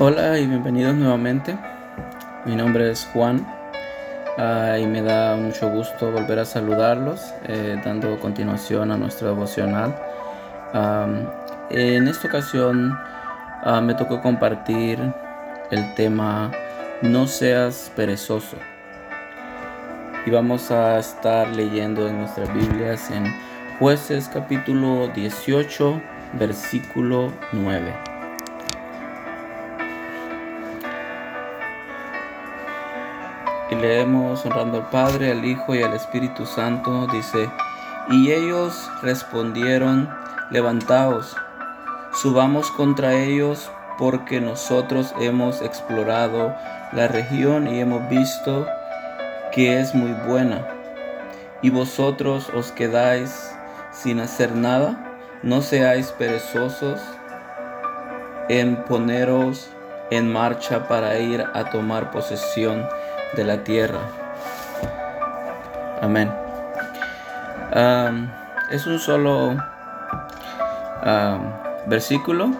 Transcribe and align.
Hola 0.00 0.38
y 0.38 0.46
bienvenidos 0.46 0.94
nuevamente. 0.94 1.58
Mi 2.44 2.54
nombre 2.54 2.88
es 2.88 3.04
Juan 3.12 3.44
ah, 4.38 4.78
y 4.78 4.86
me 4.86 5.02
da 5.02 5.34
mucho 5.34 5.68
gusto 5.70 6.12
volver 6.12 6.38
a 6.38 6.44
saludarlos, 6.44 7.34
eh, 7.48 7.82
dando 7.84 8.16
continuación 8.20 8.92
a 8.92 8.96
nuestro 8.96 9.26
devocional. 9.26 9.92
en 11.70 12.06
esta 12.06 12.28
ocasión 12.28 12.96
ah, 13.64 13.80
me 13.80 13.94
tocó 13.94 14.22
compartir 14.22 15.00
el 15.72 15.94
tema 15.96 16.52
No 17.02 17.26
seas 17.26 17.90
perezoso. 17.96 18.56
Y 20.26 20.30
vamos 20.30 20.70
a 20.70 21.00
estar 21.00 21.48
leyendo 21.48 22.06
en 22.06 22.18
nuestras 22.20 22.54
Biblias 22.54 23.10
en 23.10 23.24
Jueces 23.80 24.30
capítulo 24.32 25.08
18, 25.08 26.00
versículo 26.38 27.32
9. 27.50 28.07
Leemos 33.78 34.44
honrando 34.44 34.78
al 34.78 34.90
Padre, 34.90 35.32
al 35.32 35.44
Hijo 35.44 35.74
y 35.74 35.82
al 35.82 35.94
Espíritu 35.94 36.46
Santo, 36.46 37.06
dice, 37.12 37.50
y 38.10 38.32
ellos 38.32 38.90
respondieron, 39.02 40.08
levantaos, 40.50 41.36
subamos 42.12 42.70
contra 42.70 43.14
ellos, 43.14 43.70
porque 43.98 44.40
nosotros 44.40 45.14
hemos 45.20 45.60
explorado 45.60 46.54
la 46.92 47.08
región 47.08 47.66
y 47.66 47.80
hemos 47.80 48.08
visto 48.08 48.66
que 49.52 49.80
es 49.80 49.94
muy 49.94 50.12
buena. 50.26 50.66
Y 51.62 51.70
vosotros 51.70 52.48
os 52.54 52.70
quedáis 52.70 53.52
sin 53.90 54.20
hacer 54.20 54.54
nada, 54.54 55.18
no 55.42 55.60
seáis 55.62 56.12
perezosos 56.12 57.00
en 58.48 58.76
poneros 58.84 59.70
en 60.10 60.32
marcha 60.32 60.88
para 60.88 61.18
ir 61.18 61.44
a 61.52 61.70
tomar 61.70 62.10
posesión 62.10 62.88
de 63.34 63.44
la 63.44 63.62
tierra. 63.64 64.00
Amén. 66.00 66.30
es 68.70 68.86
un 68.86 68.98
solo 68.98 69.56
versículo. 71.86 72.50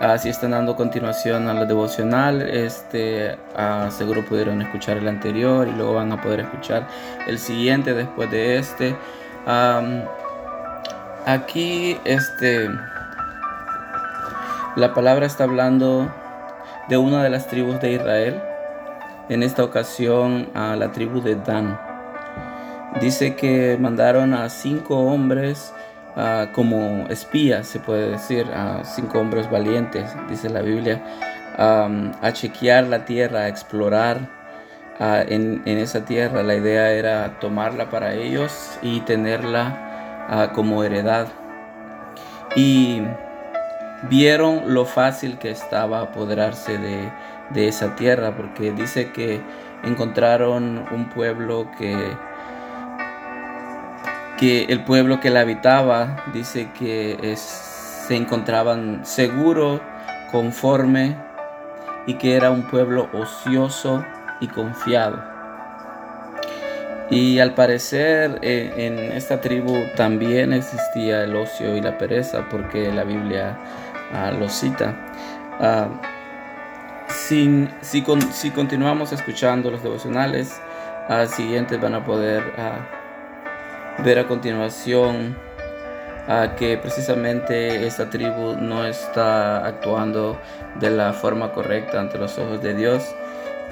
Así 0.00 0.28
están 0.28 0.50
dando 0.50 0.74
continuación 0.76 1.48
a 1.48 1.54
la 1.54 1.64
devocional. 1.64 2.42
Este, 2.42 3.38
uh, 3.56 3.90
seguro 3.90 4.24
pudieron 4.24 4.60
escuchar 4.60 4.96
el 4.96 5.06
anterior 5.08 5.68
y 5.68 5.72
luego 5.72 5.94
van 5.94 6.12
a 6.12 6.20
poder 6.20 6.40
escuchar 6.40 6.86
el 7.26 7.38
siguiente 7.38 7.94
después 7.94 8.30
de 8.30 8.58
este. 8.58 8.96
aquí, 11.26 11.98
este, 12.04 12.68
la 14.76 14.92
palabra 14.92 15.26
está 15.26 15.44
hablando 15.44 16.12
de 16.88 16.96
una 16.96 17.22
de 17.22 17.30
las 17.30 17.46
tribus 17.46 17.80
de 17.80 17.92
Israel 17.92 18.42
en 19.28 19.42
esta 19.42 19.64
ocasión 19.64 20.48
a 20.54 20.76
la 20.76 20.92
tribu 20.92 21.20
de 21.20 21.36
Dan. 21.36 21.78
Dice 23.00 23.34
que 23.34 23.76
mandaron 23.80 24.34
a 24.34 24.48
cinco 24.48 24.98
hombres 24.98 25.72
ah, 26.16 26.48
como 26.52 27.06
espías, 27.08 27.66
se 27.66 27.80
puede 27.80 28.10
decir, 28.10 28.46
a 28.54 28.84
cinco 28.84 29.18
hombres 29.18 29.50
valientes, 29.50 30.14
dice 30.28 30.48
la 30.48 30.62
Biblia, 30.62 31.02
a 31.56 32.32
chequear 32.32 32.84
la 32.84 33.04
tierra, 33.04 33.40
a 33.40 33.48
explorar 33.48 34.28
ah, 35.00 35.22
en, 35.26 35.62
esa 35.66 36.04
tierra. 36.04 36.42
La 36.42 36.54
idea 36.54 36.92
era 36.92 37.38
tomarla 37.40 37.90
para 37.90 38.14
ellos 38.14 38.78
y 38.82 39.00
tenerla 39.00 40.26
ah, 40.28 40.52
como 40.54 40.84
heredad. 40.84 41.28
Y 42.56 43.02
vieron 44.08 44.74
lo 44.74 44.84
fácil 44.84 45.38
que 45.38 45.50
estaba 45.50 46.00
apoderarse 46.00 46.78
de, 46.78 47.10
de 47.50 47.68
esa 47.68 47.96
tierra, 47.96 48.36
porque 48.36 48.72
dice 48.72 49.12
que 49.12 49.40
encontraron 49.82 50.86
un 50.90 51.08
pueblo 51.10 51.70
que, 51.78 51.96
que 54.38 54.64
el 54.64 54.84
pueblo 54.84 55.20
que 55.20 55.30
la 55.30 55.40
habitaba, 55.40 56.24
dice 56.32 56.70
que 56.78 57.34
se 57.36 58.16
encontraban 58.16 59.04
seguro, 59.04 59.80
conforme 60.34 61.16
y 62.06 62.14
que 62.14 62.34
era 62.34 62.50
un 62.50 62.62
pueblo 62.64 63.08
ocioso 63.12 64.04
y 64.40 64.48
confiado. 64.48 65.22
Y 67.08 67.38
al 67.38 67.54
parecer 67.54 68.40
eh, 68.42 68.72
en 68.76 68.98
esta 68.98 69.40
tribu 69.40 69.74
también 69.94 70.52
existía 70.52 71.22
el 71.22 71.36
ocio 71.36 71.76
y 71.76 71.80
la 71.80 71.96
pereza, 71.98 72.48
porque 72.50 72.90
la 72.90 73.04
Biblia 73.04 73.56
ah, 74.12 74.32
lo 74.32 74.48
cita. 74.48 74.96
Ah, 75.60 75.88
si, 77.28 77.68
si, 77.80 78.50
continuamos 78.50 79.12
escuchando 79.12 79.70
los 79.70 79.82
devocionales, 79.82 80.60
a 81.08 81.26
siguientes 81.26 81.80
van 81.80 81.94
a 81.94 82.04
poder 82.04 82.42
ver 84.04 84.18
a 84.18 84.26
continuación 84.26 85.36
que 86.58 86.76
precisamente 86.78 87.86
esta 87.86 88.10
tribu 88.10 88.56
no 88.58 88.86
está 88.86 89.64
actuando 89.66 90.38
de 90.80 90.90
la 90.90 91.12
forma 91.12 91.52
correcta 91.52 92.00
ante 92.00 92.18
los 92.18 92.38
ojos 92.38 92.62
de 92.62 92.74
Dios 92.74 93.14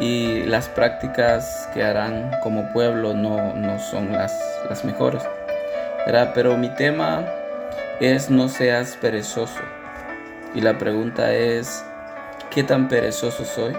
y 0.00 0.44
las 0.44 0.68
prácticas 0.68 1.68
que 1.74 1.82
harán 1.82 2.30
como 2.42 2.72
pueblo 2.72 3.14
no, 3.14 3.54
no 3.54 3.78
son 3.78 4.12
las, 4.12 4.32
las 4.68 4.84
mejores. 4.84 5.22
Pero 6.34 6.56
mi 6.56 6.68
tema 6.70 7.26
es 8.00 8.30
no 8.30 8.48
seas 8.48 8.96
perezoso. 8.96 9.60
Y 10.54 10.60
la 10.60 10.76
pregunta 10.76 11.32
es, 11.32 11.84
¿Qué 12.52 12.62
tan 12.62 12.88
perezoso 12.88 13.46
soy? 13.46 13.74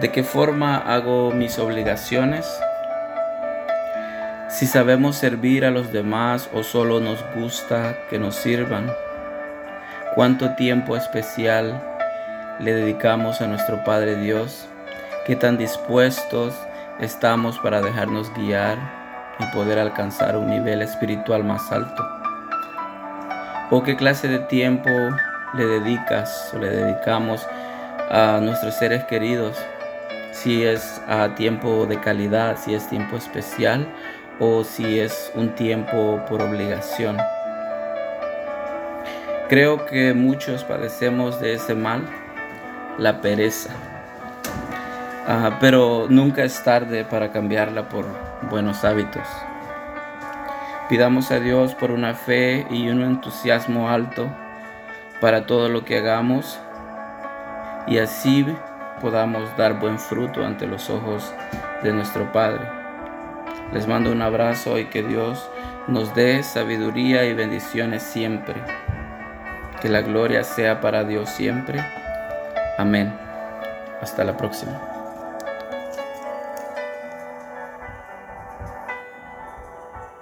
¿De 0.00 0.10
qué 0.10 0.22
forma 0.22 0.78
hago 0.78 1.32
mis 1.32 1.58
obligaciones? 1.58 2.46
Si 4.48 4.66
sabemos 4.66 5.16
servir 5.16 5.66
a 5.66 5.70
los 5.70 5.92
demás 5.92 6.48
o 6.54 6.62
solo 6.62 6.98
nos 6.98 7.22
gusta 7.34 7.94
que 8.08 8.18
nos 8.18 8.36
sirvan. 8.36 8.90
¿Cuánto 10.14 10.54
tiempo 10.54 10.96
especial 10.96 11.82
le 12.58 12.72
dedicamos 12.72 13.42
a 13.42 13.48
nuestro 13.48 13.84
Padre 13.84 14.16
Dios? 14.16 14.66
¿Qué 15.26 15.36
tan 15.36 15.58
dispuestos 15.58 16.54
estamos 17.00 17.58
para 17.58 17.82
dejarnos 17.82 18.32
guiar 18.32 18.78
y 19.38 19.44
poder 19.54 19.78
alcanzar 19.78 20.38
un 20.38 20.48
nivel 20.48 20.80
espiritual 20.80 21.44
más 21.44 21.70
alto? 21.70 22.02
¿O 23.70 23.82
qué 23.82 23.94
clase 23.94 24.26
de 24.26 24.38
tiempo 24.38 24.88
le 25.54 25.66
dedicas 25.66 26.52
o 26.54 26.58
le 26.58 26.70
dedicamos 26.70 27.46
a 28.10 28.40
nuestros 28.42 28.74
seres 28.74 29.04
queridos, 29.04 29.56
si 30.32 30.64
es 30.64 31.00
a 31.08 31.34
tiempo 31.34 31.86
de 31.86 32.00
calidad, 32.00 32.56
si 32.56 32.74
es 32.74 32.88
tiempo 32.88 33.16
especial 33.16 33.86
o 34.38 34.64
si 34.64 34.98
es 34.98 35.30
un 35.34 35.54
tiempo 35.54 36.20
por 36.28 36.42
obligación. 36.42 37.18
Creo 39.48 39.84
que 39.86 40.14
muchos 40.14 40.64
padecemos 40.64 41.40
de 41.40 41.54
ese 41.54 41.74
mal, 41.74 42.02
la 42.98 43.20
pereza. 43.20 43.70
Ah, 45.26 45.58
pero 45.60 46.06
nunca 46.08 46.44
es 46.44 46.62
tarde 46.62 47.04
para 47.04 47.32
cambiarla 47.32 47.88
por 47.88 48.06
buenos 48.50 48.84
hábitos. 48.84 49.26
Pidamos 50.88 51.30
a 51.30 51.38
Dios 51.38 51.74
por 51.74 51.90
una 51.90 52.14
fe 52.14 52.66
y 52.70 52.88
un 52.88 53.02
entusiasmo 53.02 53.88
alto 53.90 54.28
para 55.20 55.46
todo 55.46 55.68
lo 55.68 55.84
que 55.84 55.98
hagamos 55.98 56.58
y 57.86 57.98
así 57.98 58.46
podamos 59.00 59.56
dar 59.56 59.78
buen 59.78 59.98
fruto 59.98 60.44
ante 60.44 60.66
los 60.66 60.90
ojos 60.90 61.32
de 61.82 61.92
nuestro 61.92 62.30
Padre. 62.32 62.66
Les 63.72 63.86
mando 63.86 64.10
un 64.12 64.22
abrazo 64.22 64.78
y 64.78 64.86
que 64.86 65.02
Dios 65.02 65.48
nos 65.86 66.14
dé 66.14 66.42
sabiduría 66.42 67.24
y 67.24 67.34
bendiciones 67.34 68.02
siempre. 68.02 68.54
Que 69.80 69.88
la 69.88 70.02
gloria 70.02 70.44
sea 70.44 70.80
para 70.80 71.04
Dios 71.04 71.30
siempre. 71.30 71.80
Amén. 72.78 73.12
Hasta 74.00 74.24
la 74.24 74.36
próxima. 74.36 74.89